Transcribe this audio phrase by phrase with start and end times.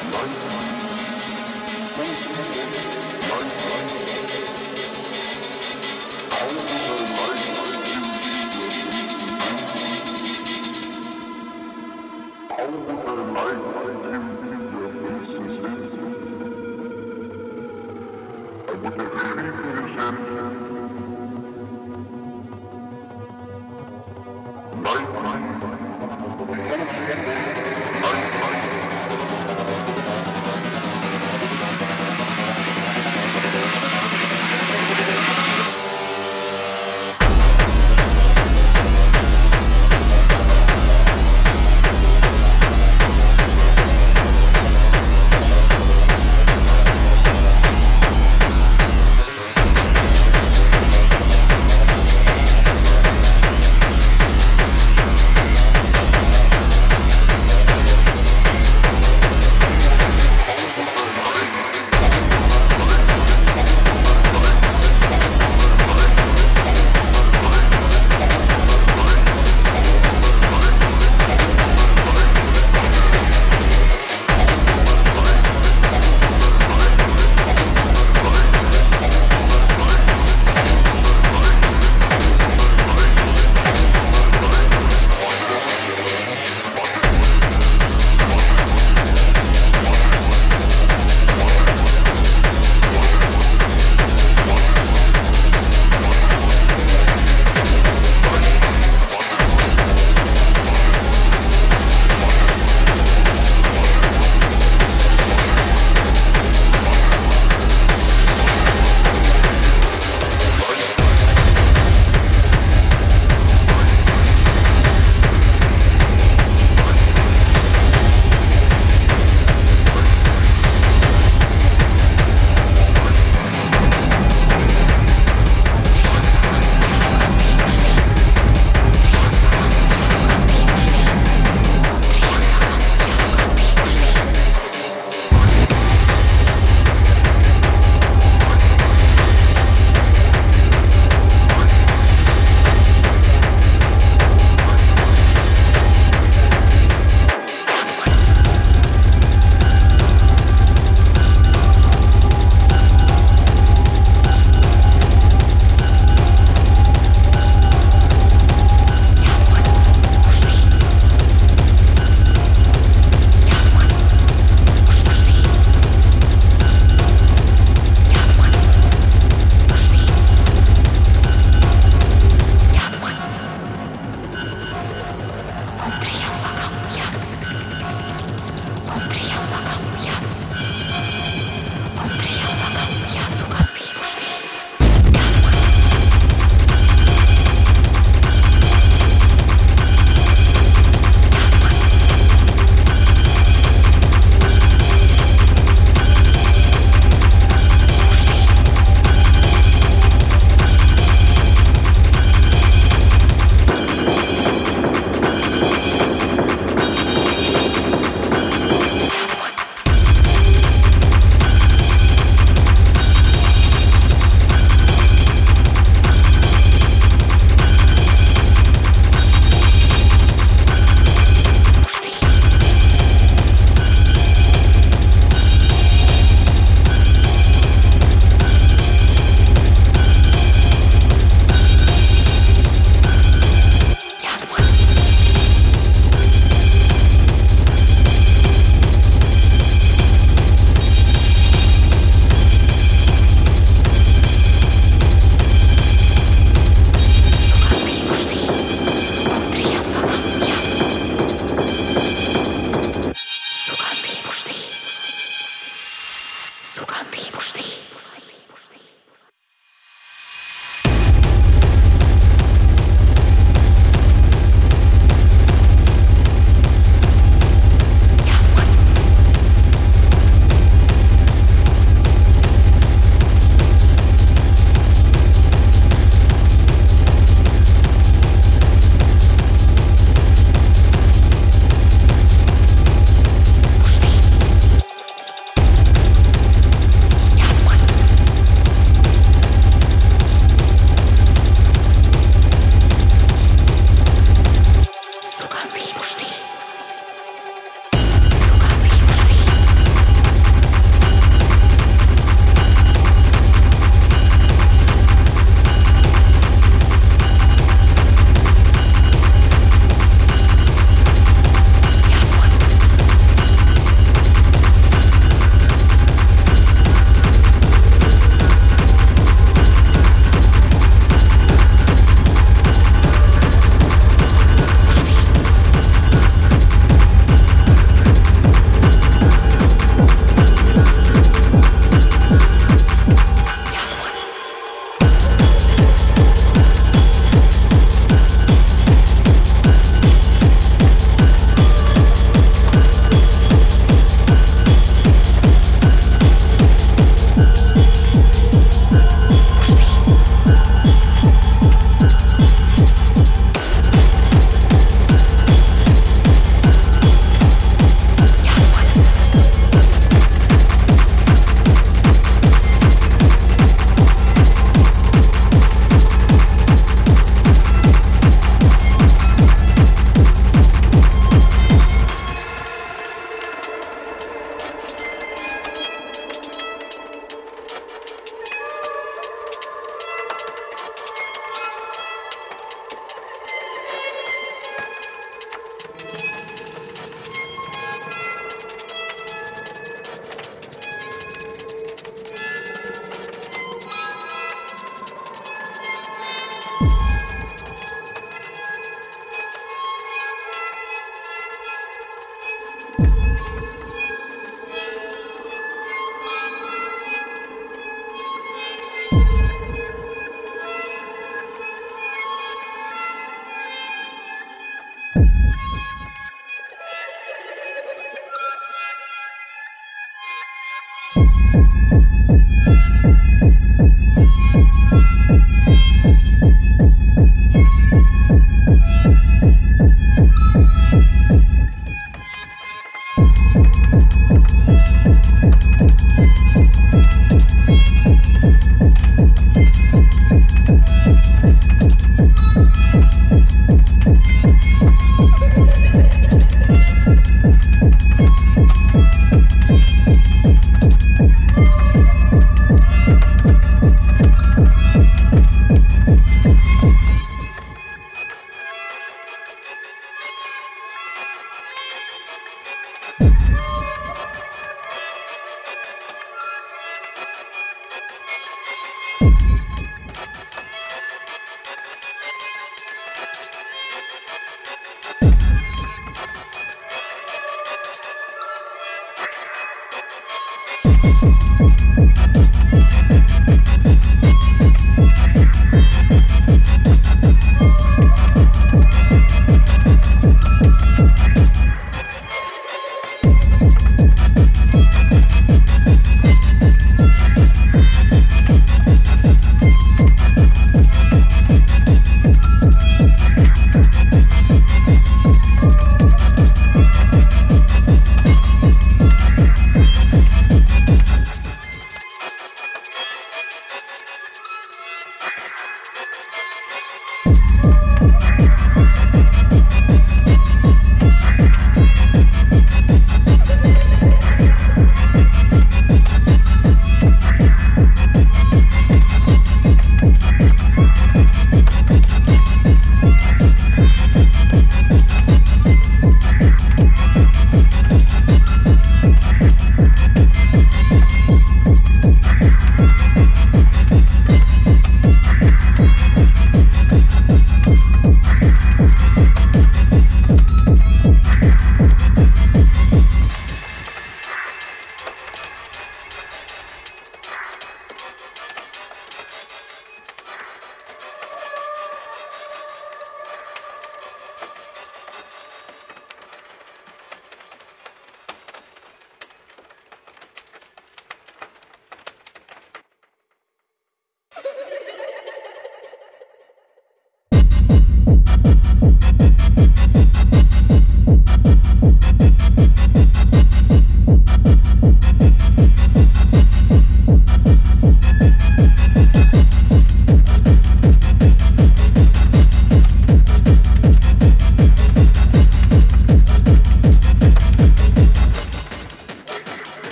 [0.00, 0.38] Thank
[7.62, 7.67] you.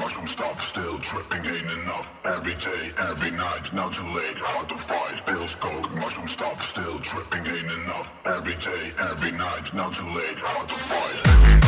[0.00, 2.10] mushroom stuff, still tripping ain't enough.
[2.24, 5.26] Every day, every night, now too late, hard to fight.
[5.26, 8.10] Pills, coke, mushroom stuff, still tripping ain't enough.
[8.24, 11.59] Every day, every night, now too late, hard to fight.